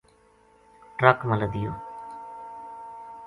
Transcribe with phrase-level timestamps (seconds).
[0.97, 1.71] ٹرک ما لدیو